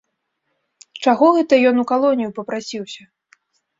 Чаго 1.05 1.25
гэта 1.35 1.53
ён 1.73 1.81
у 1.83 1.85
калонію 1.91 2.33
папрасіўся? 2.39 3.03